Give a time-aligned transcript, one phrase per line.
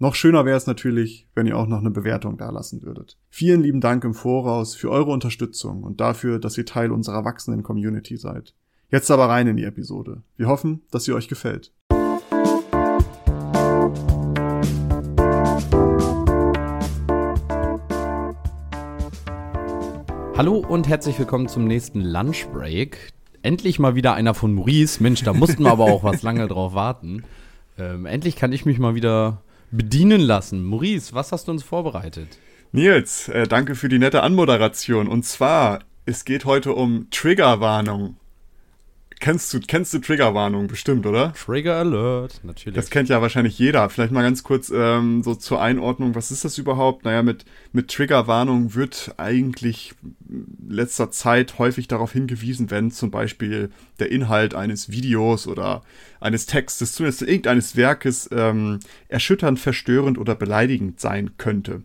[0.00, 3.16] Noch schöner wäre es natürlich, wenn ihr auch noch eine Bewertung dalassen würdet.
[3.30, 7.62] Vielen lieben Dank im Voraus für eure Unterstützung und dafür, dass ihr Teil unserer wachsenden
[7.62, 8.54] Community seid.
[8.90, 10.24] Jetzt aber rein in die Episode.
[10.36, 11.72] Wir hoffen, dass sie euch gefällt.
[20.36, 23.12] Hallo und herzlich willkommen zum nächsten Lunchbreak.
[23.42, 25.00] Endlich mal wieder einer von Maurice.
[25.00, 27.22] Mensch, da mussten wir aber auch was lange drauf warten.
[27.78, 29.43] Ähm, endlich kann ich mich mal wieder
[29.76, 30.64] bedienen lassen.
[30.64, 32.38] Maurice, was hast du uns vorbereitet?
[32.72, 35.08] Nils, äh, danke für die nette Anmoderation.
[35.08, 38.16] Und zwar, es geht heute um Triggerwarnung.
[39.24, 41.32] Kennst du, kennst du Triggerwarnung bestimmt, oder?
[41.32, 42.76] Trigger Alert, natürlich.
[42.76, 43.88] Das kennt ja wahrscheinlich jeder.
[43.88, 47.06] Vielleicht mal ganz kurz ähm, so zur Einordnung, was ist das überhaupt?
[47.06, 49.94] Naja, mit, mit Triggerwarnung wird eigentlich
[50.68, 55.84] letzter Zeit häufig darauf hingewiesen, wenn zum Beispiel der Inhalt eines Videos oder
[56.20, 61.80] eines Textes, zumindest irgendeines Werkes, ähm, erschütternd, verstörend oder beleidigend sein könnte.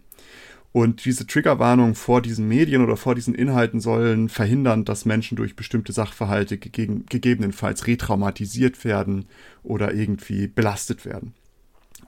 [0.71, 5.55] Und diese Triggerwarnung vor diesen Medien oder vor diesen Inhalten sollen verhindern, dass Menschen durch
[5.55, 9.25] bestimmte Sachverhalte gegeben, gegebenenfalls retraumatisiert werden
[9.63, 11.33] oder irgendwie belastet werden.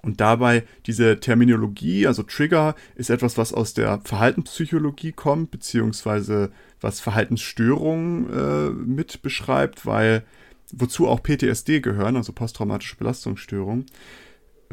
[0.03, 7.00] Und dabei diese Terminologie, also Trigger, ist etwas, was aus der Verhaltenspsychologie kommt, beziehungsweise was
[7.00, 10.23] Verhaltensstörungen äh, mit beschreibt, weil
[10.72, 13.86] wozu auch PTSD gehören, also posttraumatische Belastungsstörungen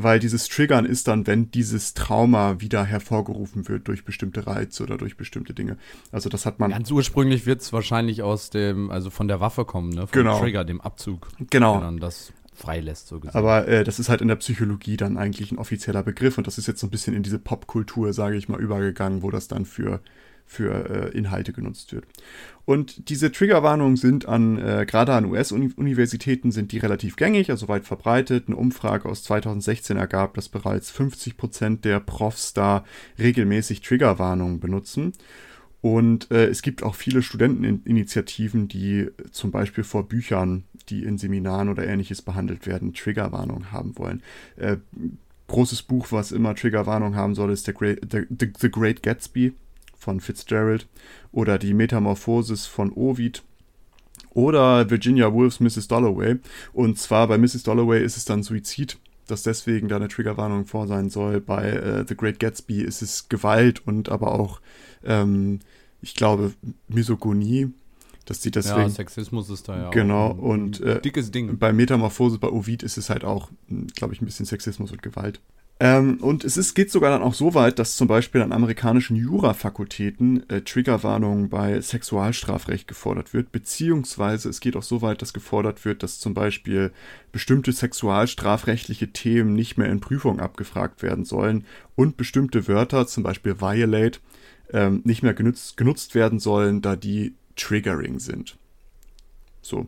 [0.03, 4.97] weil dieses Triggern ist dann, wenn dieses Trauma wieder hervorgerufen wird durch bestimmte Reize oder
[4.97, 5.77] durch bestimmte Dinge.
[6.13, 6.71] Also das hat man.
[6.71, 10.07] Ganz ursprünglich wird es wahrscheinlich aus dem, also von der Waffe kommen, ne?
[10.07, 10.39] Vom genau.
[10.41, 11.29] Trigger, dem Abzug.
[11.51, 11.75] Genau.
[11.75, 13.37] Der dann das freilässt, so gesagt.
[13.37, 16.59] Aber äh, das ist halt in der Psychologie dann eigentlich ein offizieller Begriff und das
[16.59, 19.65] ist jetzt so ein bisschen in diese Popkultur, sage ich mal, übergegangen, wo das dann
[19.65, 20.01] für
[20.49, 22.07] für äh, Inhalte genutzt wird.
[22.65, 27.85] Und diese Triggerwarnungen sind an, äh, gerade an US-Universitäten sind die relativ gängig, also weit
[27.85, 28.45] verbreitet.
[28.47, 32.85] Eine Umfrage aus 2016 ergab, dass bereits 50 Prozent der Profs da
[33.19, 35.13] regelmäßig Triggerwarnungen benutzen.
[35.81, 41.69] Und äh, es gibt auch viele Studenteninitiativen, die zum Beispiel vor Büchern, die in Seminaren
[41.69, 44.23] oder ähnliches behandelt werden, Triggerwarnungen haben wollen.
[44.57, 44.79] Äh,
[45.47, 49.55] großes Buch, was immer Triggerwarnung haben soll, ist The Great, The, The, The Great Gatsby
[50.09, 50.89] von Fitzgerald
[51.33, 53.43] oder die Metamorphosis von Ovid
[54.31, 55.87] oder Virginia Woolfs Mrs.
[55.87, 56.37] Dalloway.
[56.73, 57.63] Und zwar bei Mrs.
[57.63, 61.43] Dalloway ist es dann Suizid, dass deswegen da eine Triggerwarnung vor sein soll.
[61.43, 64.63] Bei äh, The Great Gatsby ist es Gewalt und aber auch,
[65.05, 65.59] ähm,
[66.01, 66.55] ich glaube,
[66.89, 67.69] Misogonie.
[68.25, 71.59] Dass sie deswegen, ja, Sexismus ist da ja genau, und äh, dickes Ding.
[71.59, 73.51] Bei Metamorphose, bei Ovid ist es halt auch,
[73.95, 75.41] glaube ich, ein bisschen Sexismus und Gewalt.
[75.81, 79.15] Ähm, und es ist, geht sogar dann auch so weit, dass zum Beispiel an amerikanischen
[79.15, 85.85] Jurafakultäten äh, Triggerwarnungen bei Sexualstrafrecht gefordert wird, beziehungsweise es geht auch so weit, dass gefordert
[85.85, 86.91] wird, dass zum Beispiel
[87.31, 93.61] bestimmte sexualstrafrechtliche Themen nicht mehr in Prüfungen abgefragt werden sollen und bestimmte Wörter, zum Beispiel
[93.61, 94.19] violate,
[94.73, 98.59] ähm, nicht mehr genutzt, genutzt werden sollen, da die triggering sind.
[99.63, 99.87] So.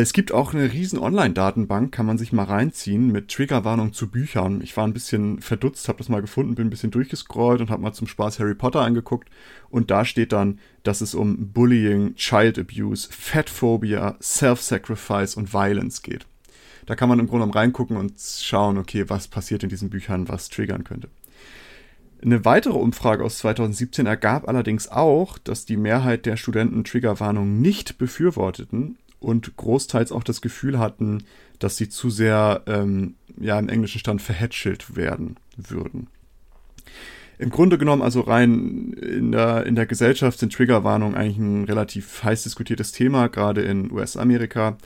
[0.00, 4.60] Es gibt auch eine riesen Online-Datenbank, kann man sich mal reinziehen mit Triggerwarnung zu Büchern.
[4.62, 7.82] Ich war ein bisschen verdutzt, habe das mal gefunden, bin ein bisschen durchgescrollt und habe
[7.82, 9.28] mal zum Spaß Harry Potter angeguckt.
[9.70, 16.26] Und da steht dann, dass es um Bullying, Child Abuse, Fatphobia, Self-Sacrifice und Violence geht.
[16.86, 20.28] Da kann man im Grunde genommen reingucken und schauen, okay, was passiert in diesen Büchern,
[20.28, 21.08] was triggern könnte.
[22.22, 27.98] Eine weitere Umfrage aus 2017 ergab allerdings auch, dass die Mehrheit der Studenten Triggerwarnung nicht
[27.98, 31.24] befürworteten und großteils auch das Gefühl hatten,
[31.58, 36.08] dass sie zu sehr ähm, ja, im englischen Stand verhätschelt werden würden.
[37.38, 42.24] Im Grunde genommen, also rein in der, in der Gesellschaft sind Triggerwarnungen eigentlich ein relativ
[42.24, 44.76] heiß diskutiertes Thema, gerade in US-Amerika.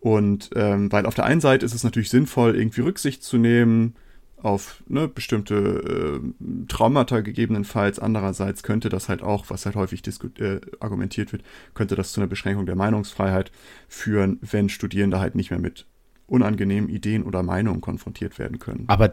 [0.00, 3.94] Und ähm, weil auf der einen Seite ist es natürlich sinnvoll, irgendwie Rücksicht zu nehmen,
[4.42, 7.98] auf ne, bestimmte äh, Traumata gegebenenfalls.
[7.98, 10.02] Andererseits könnte das halt auch, was halt häufig
[10.38, 11.42] äh, argumentiert wird,
[11.74, 13.50] könnte das zu einer Beschränkung der Meinungsfreiheit
[13.88, 15.86] führen, wenn Studierende halt nicht mehr mit
[16.26, 18.84] unangenehmen Ideen oder Meinungen konfrontiert werden können.
[18.86, 19.12] Aber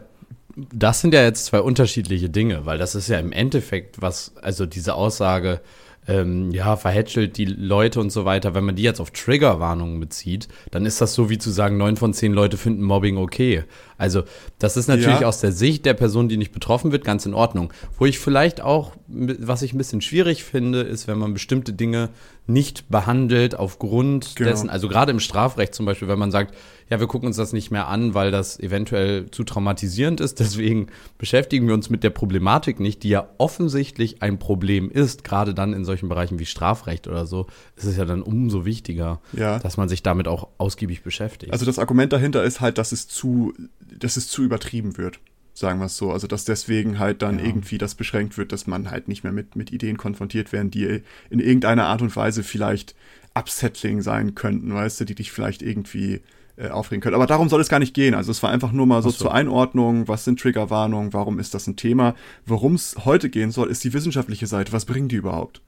[0.72, 4.66] das sind ja jetzt zwei unterschiedliche Dinge, weil das ist ja im Endeffekt was, also
[4.66, 5.60] diese Aussage,
[6.08, 10.48] ähm, ja, verhätschelt die Leute und so weiter, wenn man die jetzt auf Triggerwarnungen bezieht,
[10.70, 13.64] dann ist das so wie zu sagen, neun von zehn Leute finden Mobbing okay.
[13.98, 14.22] Also,
[14.58, 15.28] das ist natürlich ja.
[15.28, 17.72] aus der Sicht der Person, die nicht betroffen wird, ganz in Ordnung.
[17.98, 22.08] Wo ich vielleicht auch, was ich ein bisschen schwierig finde, ist, wenn man bestimmte Dinge
[22.48, 24.50] nicht behandelt aufgrund genau.
[24.50, 26.54] dessen, also gerade im Strafrecht zum Beispiel, wenn man sagt,
[26.88, 30.86] ja, wir gucken uns das nicht mehr an, weil das eventuell zu traumatisierend ist, deswegen
[31.18, 35.74] beschäftigen wir uns mit der Problematik nicht, die ja offensichtlich ein Problem ist, gerade dann
[35.74, 37.46] in solchen Bereichen wie Strafrecht oder so,
[37.76, 39.58] ist es ja dann umso wichtiger, ja.
[39.58, 41.52] dass man sich damit auch ausgiebig beschäftigt.
[41.52, 43.52] Also das Argument dahinter ist halt, dass es zu,
[43.98, 45.20] dass es zu übertrieben wird
[45.58, 46.12] sagen wir es so.
[46.12, 47.46] Also, dass deswegen halt dann ja.
[47.46, 51.02] irgendwie das beschränkt wird, dass man halt nicht mehr mit, mit Ideen konfrontiert werden, die
[51.30, 52.94] in irgendeiner Art und Weise vielleicht
[53.34, 56.20] upsettling sein könnten, weißt du, die dich vielleicht irgendwie
[56.56, 57.14] äh, aufregen können.
[57.14, 58.14] Aber darum soll es gar nicht gehen.
[58.14, 59.18] Also es war einfach nur mal so, so.
[59.18, 62.14] zur Einordnung, was sind Triggerwarnungen, warum ist das ein Thema.
[62.46, 64.72] Worum es heute gehen soll, ist die wissenschaftliche Seite.
[64.72, 65.60] Was bringen die überhaupt?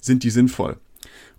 [0.00, 0.76] Sind die sinnvoll?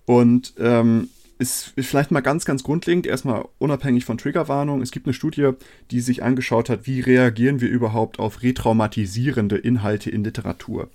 [0.06, 4.82] Und ähm, ist vielleicht mal ganz, ganz grundlegend, erstmal unabhängig von Triggerwarnung.
[4.82, 5.52] Es gibt eine Studie,
[5.92, 10.90] die sich angeschaut hat, wie reagieren wir überhaupt auf retraumatisierende Inhalte in Literatur.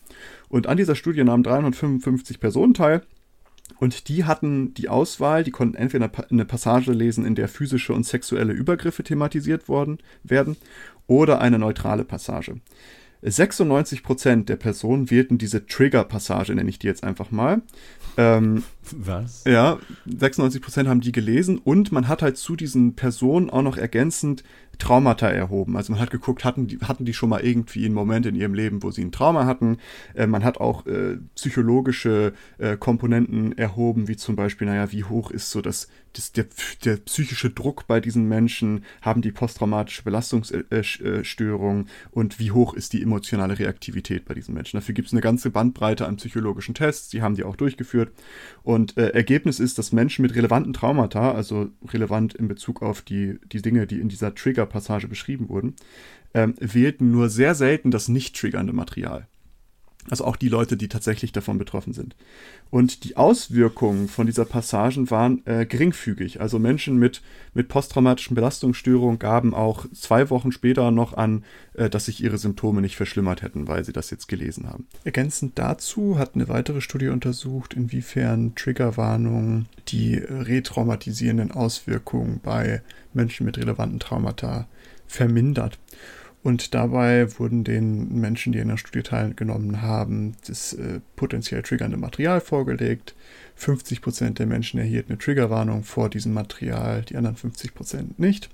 [0.48, 3.02] Und an dieser Studie nahmen 355 Personen teil.
[3.78, 8.04] Und die hatten die Auswahl, die konnten entweder eine Passage lesen, in der physische und
[8.04, 10.56] sexuelle Übergriffe thematisiert worden, werden,
[11.06, 12.56] oder eine neutrale Passage.
[13.24, 17.62] 96% der Personen wählten diese Trigger-Passage, nenne ich die jetzt einfach mal.
[18.16, 19.44] Ähm, Was?
[19.44, 19.78] Ja,
[20.08, 24.42] 96% haben die gelesen und man hat halt zu diesen Personen auch noch ergänzend
[24.82, 25.76] Traumata erhoben.
[25.76, 28.52] Also man hat geguckt, hatten die, hatten die schon mal irgendwie einen Moment in ihrem
[28.52, 29.78] Leben, wo sie ein Trauma hatten.
[30.14, 35.30] Äh, man hat auch äh, psychologische äh, Komponenten erhoben, wie zum Beispiel, naja, wie hoch
[35.30, 36.46] ist so das, das der,
[36.84, 42.74] der psychische Druck bei diesen Menschen, haben die posttraumatische Belastungsstörung äh, äh, und wie hoch
[42.74, 44.78] ist die emotionale Reaktivität bei diesen Menschen.
[44.78, 48.10] Dafür gibt es eine ganze Bandbreite an psychologischen Tests, die haben die auch durchgeführt.
[48.64, 53.38] Und äh, Ergebnis ist, dass Menschen mit relevanten Traumata, also relevant in Bezug auf die,
[53.52, 54.34] die Dinge, die in dieser
[54.72, 55.76] Trigger-Passage beschrieben wurden,
[56.34, 59.28] ähm, wählten nur sehr selten das nicht triggernde Material.
[60.10, 62.16] Also auch die Leute, die tatsächlich davon betroffen sind.
[62.70, 66.40] Und die Auswirkungen von dieser Passagen waren äh, geringfügig.
[66.40, 67.22] Also Menschen mit,
[67.54, 71.44] mit posttraumatischen Belastungsstörungen gaben auch zwei Wochen später noch an,
[71.74, 74.88] äh, dass sich ihre Symptome nicht verschlimmert hätten, weil sie das jetzt gelesen haben.
[75.04, 82.82] Ergänzend dazu hat eine weitere Studie untersucht, inwiefern Triggerwarnungen die retraumatisierenden Auswirkungen bei
[83.14, 84.66] Menschen mit relevanten Traumata
[85.06, 85.78] vermindert.
[86.42, 91.96] Und dabei wurden den Menschen, die in der Studie teilgenommen haben, das äh, potenziell triggernde
[91.96, 93.14] Material vorgelegt.
[93.58, 98.48] 50% der Menschen erhielten eine Triggerwarnung vor diesem Material, die anderen 50% nicht.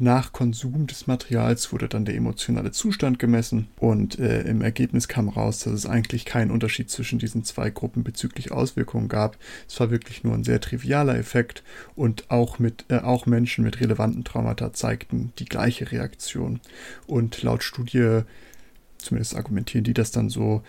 [0.00, 5.28] Nach Konsum des Materials wurde dann der emotionale Zustand gemessen und äh, im Ergebnis kam
[5.28, 9.36] raus, dass es eigentlich keinen Unterschied zwischen diesen zwei Gruppen bezüglich Auswirkungen gab.
[9.66, 11.64] Es war wirklich nur ein sehr trivialer Effekt
[11.96, 16.60] und auch, mit, äh, auch Menschen mit relevanten Traumata zeigten die gleiche Reaktion.
[17.08, 18.20] Und laut Studie,
[18.98, 20.62] zumindest argumentieren die das dann so,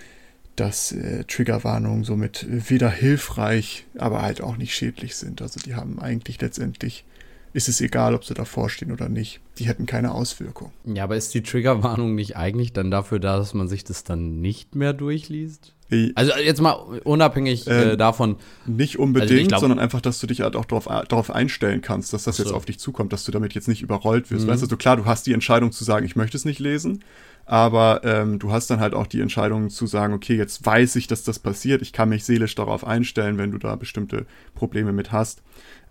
[0.55, 5.43] dass äh, Triggerwarnungen somit weder hilfreich, aber halt auch nicht schädlich sind.
[5.43, 7.05] Also die haben eigentlich letztendlich
[7.53, 9.39] ist es egal, ob sie davor stehen oder nicht.
[9.57, 10.71] Die hätten keine Auswirkung.
[10.85, 14.41] Ja, aber ist die Triggerwarnung nicht eigentlich dann dafür da, dass man sich das dann
[14.41, 15.73] nicht mehr durchliest?
[16.13, 16.73] Also jetzt mal
[17.03, 18.35] unabhängig äh, ähm, davon.
[18.67, 22.13] Nicht unbedingt, also glaub, sondern einfach, dass du dich halt auch darauf, darauf einstellen kannst,
[22.13, 22.43] dass das so.
[22.43, 24.45] jetzt auf dich zukommt, dass du damit jetzt nicht überrollt wirst.
[24.45, 24.51] Mhm.
[24.51, 27.03] Weißt du, also klar, du hast die Entscheidung zu sagen, ich möchte es nicht lesen,
[27.45, 31.07] aber ähm, du hast dann halt auch die Entscheidung zu sagen, okay, jetzt weiß ich,
[31.07, 35.11] dass das passiert, ich kann mich seelisch darauf einstellen, wenn du da bestimmte Probleme mit
[35.11, 35.41] hast.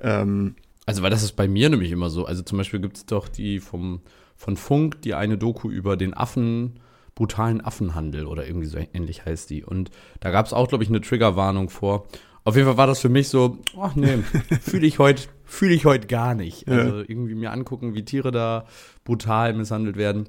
[0.00, 0.55] Ähm,
[0.88, 2.25] also, weil das ist bei mir nämlich immer so.
[2.25, 4.00] Also zum Beispiel gibt es doch die vom,
[4.37, 6.80] von Funk, die eine Doku über den Affen,
[7.14, 9.62] brutalen Affenhandel oder irgendwie so ähnlich heißt die.
[9.62, 9.90] Und
[10.21, 12.07] da gab es auch, glaube ich, eine Triggerwarnung vor.
[12.45, 14.16] Auf jeden Fall war das für mich so, ach nee,
[14.62, 16.66] fühle ich heute fühle ich heute gar nicht.
[16.66, 17.04] Also ja.
[17.07, 18.64] irgendwie mir angucken, wie Tiere da
[19.04, 20.26] brutal misshandelt werden.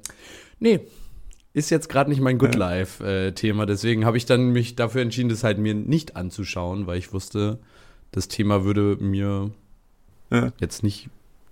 [0.58, 0.80] Nee,
[1.54, 3.62] ist jetzt gerade nicht mein Good Life-Thema.
[3.62, 7.14] Äh, Deswegen habe ich dann mich dafür entschieden, das halt mir nicht anzuschauen, weil ich
[7.14, 7.60] wusste,
[8.10, 9.52] das Thema würde mir
[10.30, 10.52] ja.
[10.60, 11.08] jetzt nicht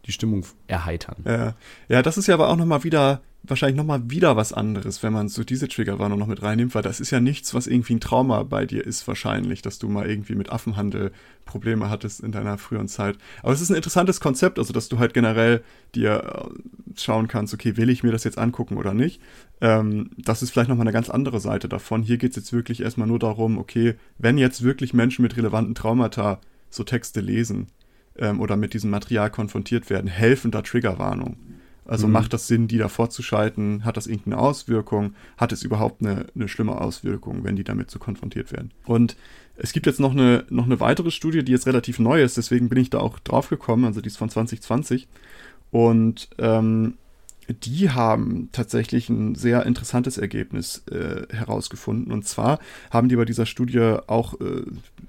[0.06, 1.16] die Stimmung erheitern.
[1.24, 1.54] Ja,
[1.88, 5.28] ja das ist ja aber auch nochmal wieder, wahrscheinlich nochmal wieder was anderes, wenn man
[5.28, 8.42] so diese Triggerwarnung noch mit reinnimmt, weil das ist ja nichts, was irgendwie ein Trauma
[8.42, 11.12] bei dir ist, wahrscheinlich, dass du mal irgendwie mit Affenhandel
[11.44, 13.16] Probleme hattest in deiner früheren Zeit.
[13.42, 15.62] Aber es ist ein interessantes Konzept, also dass du halt generell
[15.94, 19.20] dir äh, schauen kannst, okay, will ich mir das jetzt angucken oder nicht.
[19.60, 22.02] Ähm, das ist vielleicht nochmal eine ganz andere Seite davon.
[22.02, 25.74] Hier geht es jetzt wirklich erstmal nur darum, okay, wenn jetzt wirklich Menschen mit relevanten
[25.74, 27.68] Traumata so Texte lesen,
[28.18, 31.48] ähm, oder mit diesem Material konfrontiert werden, helfen da Triggerwarnungen.
[31.88, 32.12] Also mhm.
[32.12, 33.84] macht das Sinn, die davor zu schalten?
[33.84, 35.14] Hat das irgendeine Auswirkung?
[35.38, 38.72] Hat es überhaupt eine, eine schlimme Auswirkung, wenn die damit so konfrontiert werden?
[38.84, 39.16] Und
[39.56, 42.68] es gibt jetzt noch eine, noch eine weitere Studie, die jetzt relativ neu ist, deswegen
[42.68, 45.08] bin ich da auch drauf gekommen, also die ist von 2020.
[45.70, 46.94] Und ähm,
[47.48, 52.12] die haben tatsächlich ein sehr interessantes Ergebnis äh, herausgefunden.
[52.12, 52.58] Und zwar
[52.90, 54.62] haben die bei dieser Studie auch äh,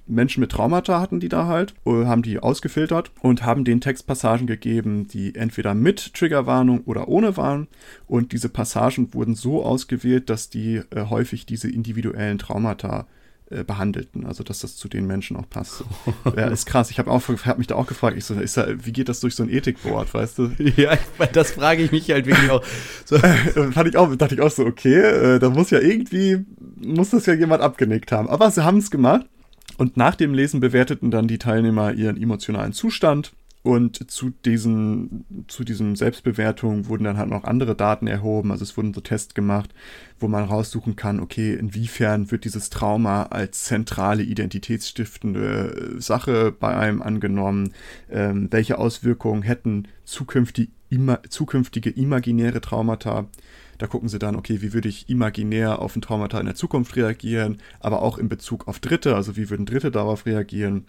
[0.07, 4.47] Menschen mit Traumata hatten die da halt, äh, haben die ausgefiltert und haben den Textpassagen
[4.47, 7.67] gegeben, die entweder mit Triggerwarnung oder ohne waren.
[8.07, 13.18] Und diese Passagen wurden so ausgewählt, dass die äh, häufig diese individuellen Traumata äh,
[13.49, 15.83] behandelten, also dass das zu den Menschen auch passt.
[16.25, 16.91] ja, ist krass.
[16.91, 19.35] Ich habe hab mich da auch gefragt, ich so, ist da, wie geht das durch
[19.35, 20.51] so ein Ethikboard, weißt du?
[20.77, 20.97] Ja,
[21.33, 22.63] das frage ich mich halt wirklich auch.
[23.03, 23.17] So.
[23.71, 26.45] Fand ich auch, dachte ich auch so, okay, äh, da muss ja irgendwie,
[26.77, 28.29] muss das ja jemand abgenickt haben.
[28.29, 29.25] Aber sie haben es gemacht.
[29.77, 35.65] Und nach dem Lesen bewerteten dann die Teilnehmer ihren emotionalen Zustand und zu diesen, zu
[35.65, 38.51] diesen Selbstbewertungen wurden dann halt noch andere Daten erhoben.
[38.51, 39.73] Also es wurden so Tests gemacht,
[40.17, 46.75] wo man raussuchen kann, okay, inwiefern wird dieses Trauma als zentrale identitätsstiftende äh, Sache bei
[46.75, 47.73] einem angenommen?
[48.09, 53.27] Ähm, welche Auswirkungen hätten zukünftige, ima, zukünftige imaginäre Traumata?
[53.77, 56.95] Da gucken sie dann, okay, wie würde ich imaginär auf ein Traumata in der Zukunft
[56.95, 60.85] reagieren, aber auch in Bezug auf Dritte, also wie würden Dritte darauf reagieren?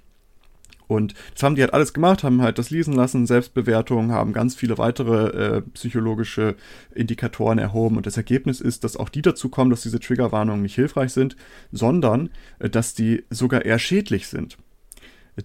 [0.91, 4.57] Und das haben die halt alles gemacht, haben halt das lesen lassen, Selbstbewertung, haben ganz
[4.57, 6.57] viele weitere äh, psychologische
[6.93, 7.97] Indikatoren erhoben.
[7.97, 11.37] Und das Ergebnis ist, dass auch die dazu kommen, dass diese Triggerwarnungen nicht hilfreich sind,
[11.71, 14.59] sondern äh, dass die sogar eher schädlich sind.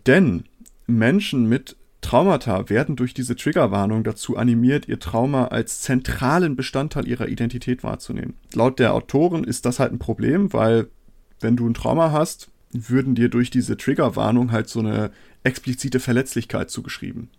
[0.08, 0.46] Denn
[0.88, 7.28] Menschen mit Traumata werden durch diese Triggerwarnung dazu animiert, ihr Trauma als zentralen Bestandteil ihrer
[7.28, 8.34] Identität wahrzunehmen.
[8.56, 10.88] Laut der Autoren ist das halt ein Problem, weil
[11.40, 12.50] wenn du ein Trauma hast,
[12.90, 15.12] würden dir durch diese Triggerwarnung halt so eine
[15.44, 17.30] explizite Verletzlichkeit zugeschrieben.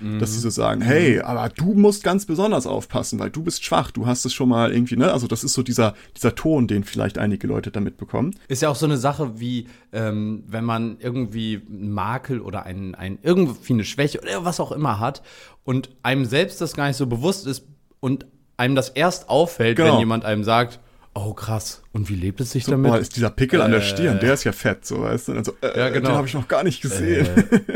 [0.00, 0.18] Mhm.
[0.18, 3.90] Dass sie so sagen, hey, aber du musst ganz besonders aufpassen, weil du bist schwach,
[3.90, 5.10] du hast es schon mal irgendwie, ne?
[5.10, 8.34] Also das ist so dieser, dieser Ton, den vielleicht einige Leute damit bekommen.
[8.48, 12.94] Ist ja auch so eine Sache wie, ähm, wenn man irgendwie einen Makel oder ein,
[12.94, 15.22] ein, irgendwie eine Schwäche oder was auch immer hat
[15.64, 17.64] und einem selbst das gar nicht so bewusst ist
[18.00, 18.26] und
[18.58, 19.92] einem das erst auffällt, genau.
[19.92, 20.80] wenn jemand einem sagt,
[21.16, 21.82] Oh, krass.
[21.92, 22.90] Und wie lebt es sich so, damit?
[22.90, 25.32] Boah, ist dieser Pickel äh, an der Stirn, der ist ja fett, so weißt du.
[25.32, 26.10] Also, äh, ja, genau.
[26.10, 27.26] Den habe ich noch gar nicht gesehen.
[27.26, 27.70] Äh,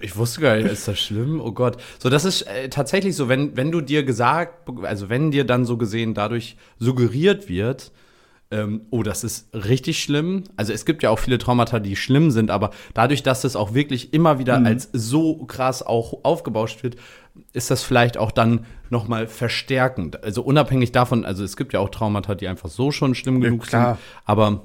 [0.00, 1.40] ich wusste gar nicht, ist das schlimm?
[1.40, 1.78] Oh Gott.
[1.98, 5.64] So, das ist äh, tatsächlich so, wenn, wenn du dir gesagt, also wenn dir dann
[5.64, 7.90] so gesehen dadurch suggeriert wird,
[8.52, 10.44] ähm, oh, das ist richtig schlimm.
[10.56, 13.74] Also es gibt ja auch viele Traumata, die schlimm sind, aber dadurch, dass es auch
[13.74, 14.66] wirklich immer wieder mhm.
[14.66, 16.96] als so krass auch aufgebauscht wird,
[17.52, 20.22] ist das vielleicht auch dann noch mal verstärkend.
[20.24, 23.70] Also unabhängig davon, also es gibt ja auch Traumata, die einfach so schon schlimm genug
[23.70, 24.62] ja, sind, aber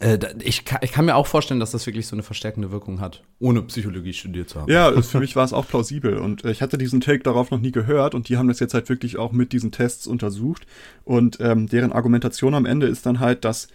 [0.00, 3.00] äh, ich, kann, ich kann mir auch vorstellen, dass das wirklich so eine verstärkende Wirkung
[3.00, 4.70] hat, ohne Psychologie studiert zu haben.
[4.70, 7.60] Ja, für mich war es auch plausibel und äh, ich hatte diesen Take darauf noch
[7.60, 10.66] nie gehört und die haben das jetzt halt wirklich auch mit diesen Tests untersucht
[11.04, 13.68] und ähm, deren Argumentation am Ende ist dann halt, dass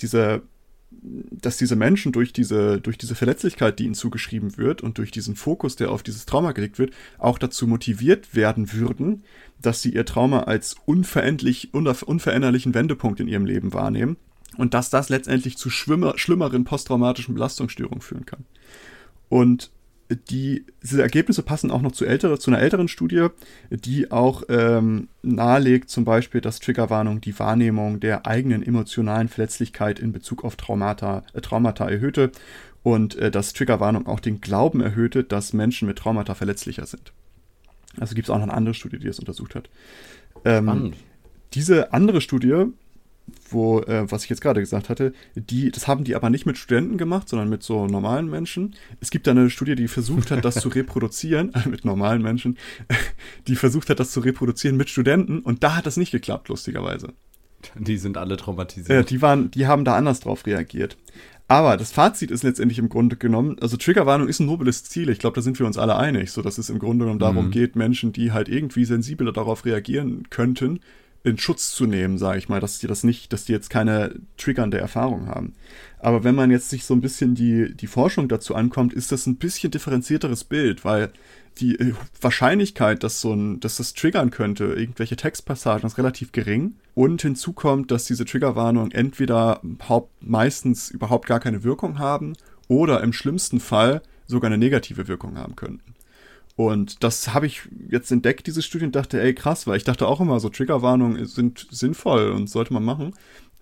[0.00, 0.42] diese
[1.02, 5.36] dass diese Menschen durch diese, durch diese Verletzlichkeit, die ihnen zugeschrieben wird und durch diesen
[5.36, 9.22] Fokus, der auf dieses Trauma gelegt wird, auch dazu motiviert werden würden,
[9.60, 14.16] dass sie ihr Trauma als unveränderlich, unveränderlichen Wendepunkt in ihrem Leben wahrnehmen
[14.56, 18.44] und dass das letztendlich zu schwimmer, schlimmeren posttraumatischen Belastungsstörungen führen kann.
[19.28, 19.70] Und
[20.10, 23.28] die, diese Ergebnisse passen auch noch zu, ältere, zu einer älteren Studie,
[23.70, 30.12] die auch ähm, nahelegt, zum Beispiel, dass Triggerwarnung die Wahrnehmung der eigenen emotionalen Verletzlichkeit in
[30.12, 32.32] Bezug auf Traumata, äh, Traumata erhöhte
[32.82, 37.12] und äh, dass Triggerwarnung auch den Glauben erhöhte, dass Menschen mit Traumata verletzlicher sind.
[37.98, 39.70] Also gibt es auch noch eine andere Studie, die das untersucht hat.
[40.44, 40.92] Ähm,
[41.54, 42.66] diese andere Studie
[43.48, 46.58] wo, äh, was ich jetzt gerade gesagt hatte, die, das haben die aber nicht mit
[46.58, 48.74] Studenten gemacht, sondern mit so normalen Menschen.
[49.00, 52.58] Es gibt da eine Studie, die versucht hat, das zu reproduzieren, äh, mit normalen Menschen,
[53.46, 57.12] die versucht hat, das zu reproduzieren mit Studenten und da hat das nicht geklappt, lustigerweise.
[57.78, 58.90] Die sind alle traumatisiert.
[58.90, 60.98] Äh, die waren, die haben da anders drauf reagiert.
[61.46, 65.10] Aber das Fazit ist letztendlich im Grunde genommen, also Triggerwarnung ist ein nobles Ziel.
[65.10, 67.46] Ich glaube, da sind wir uns alle einig, so dass es im Grunde genommen darum
[67.46, 67.50] mhm.
[67.50, 70.80] geht, Menschen, die halt irgendwie sensibler darauf reagieren könnten,
[71.24, 74.14] in Schutz zu nehmen, sage ich mal, dass die das nicht, dass die jetzt keine
[74.36, 75.54] triggernde Erfahrung haben.
[75.98, 79.26] Aber wenn man jetzt sich so ein bisschen die, die Forschung dazu ankommt, ist das
[79.26, 81.10] ein bisschen differenzierteres Bild, weil
[81.58, 86.74] die äh, Wahrscheinlichkeit, dass so ein, dass das triggern könnte, irgendwelche Textpassagen, ist relativ gering.
[86.94, 92.34] Und hinzu kommt, dass diese Triggerwarnungen entweder haupt, meistens überhaupt gar keine Wirkung haben
[92.68, 95.93] oder im schlimmsten Fall sogar eine negative Wirkung haben könnten.
[96.56, 100.06] Und das habe ich jetzt entdeckt, diese Studie, und dachte, ey, krass, weil ich dachte
[100.06, 103.14] auch immer, so Triggerwarnungen sind sinnvoll und sollte man machen.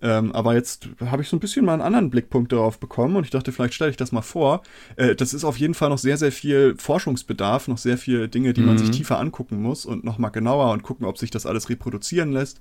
[0.03, 3.23] Ähm, aber jetzt habe ich so ein bisschen mal einen anderen Blickpunkt darauf bekommen und
[3.23, 4.61] ich dachte, vielleicht stelle ich das mal vor.
[4.97, 8.51] Äh, das ist auf jeden Fall noch sehr, sehr viel Forschungsbedarf, noch sehr viele Dinge,
[8.51, 8.67] die mhm.
[8.67, 8.93] man sich mhm.
[8.93, 12.59] tiefer angucken muss und noch mal genauer und gucken, ob sich das alles reproduzieren lässt.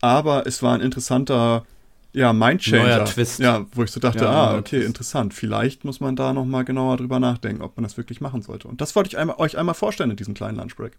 [0.00, 1.66] Aber es war ein interessanter
[2.14, 2.84] ja, Mindchanger.
[2.84, 3.40] Neuer Twist.
[3.40, 4.86] Ja, wo ich so dachte, ja, ah, okay, Twist.
[4.86, 5.34] interessant.
[5.34, 8.68] Vielleicht muss man da noch mal genauer drüber nachdenken, ob man das wirklich machen sollte.
[8.68, 10.96] Und das wollte ich einmal, euch einmal vorstellen in diesem kleinen Lunchbreak.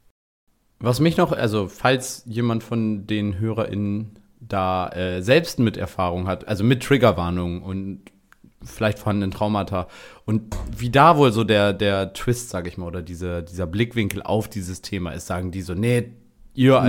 [0.79, 6.47] Was mich noch, also falls jemand von den HörerInnen da äh, selbst mit Erfahrung hat,
[6.47, 8.01] also mit Triggerwarnungen und
[8.61, 9.87] vielleicht vorhandenen Traumata
[10.25, 14.21] und wie da wohl so der, der Twist, sag ich mal, oder diese, dieser Blickwinkel
[14.21, 16.11] auf dieses Thema ist, sagen die so, nee,
[16.55, 16.87] ihr mhm.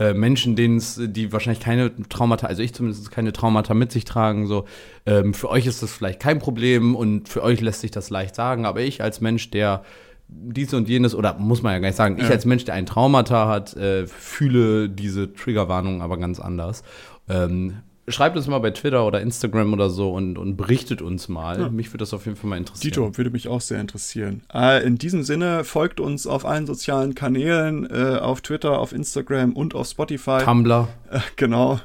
[0.00, 4.46] Äh, Menschen, denen die wahrscheinlich keine Traumata, also ich zumindest keine Traumata mit sich tragen,
[4.46, 4.64] so,
[5.04, 8.34] ähm, für euch ist das vielleicht kein Problem und für euch lässt sich das leicht
[8.34, 9.84] sagen, aber ich als Mensch, der
[10.26, 12.24] dies und jenes, oder muss man ja gar nicht sagen, ja.
[12.24, 16.82] ich als Mensch, der ein Traumata hat, äh, fühle diese Triggerwarnung aber ganz anders.
[17.28, 21.60] Ähm, schreibt uns mal bei Twitter oder Instagram oder so und, und berichtet uns mal.
[21.60, 21.68] Ja.
[21.68, 22.92] Mich würde das auf jeden Fall mal interessieren.
[22.92, 24.42] Dito, würde mich auch sehr interessieren.
[24.52, 29.52] Äh, in diesem Sinne, folgt uns auf allen sozialen Kanälen, äh, auf Twitter, auf Instagram
[29.52, 30.38] und auf Spotify.
[30.42, 30.88] Tumblr.
[31.10, 31.80] Äh, genau.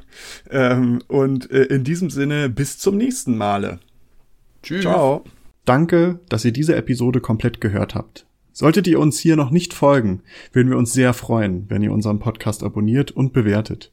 [0.50, 3.78] Ähm, und äh, in diesem Sinne, bis zum nächsten Male.
[4.62, 4.82] Tschüss.
[4.82, 5.24] Ciao.
[5.64, 8.26] Danke, dass ihr diese Episode komplett gehört habt.
[8.52, 12.20] Solltet ihr uns hier noch nicht folgen, würden wir uns sehr freuen, wenn ihr unseren
[12.20, 13.92] Podcast abonniert und bewertet.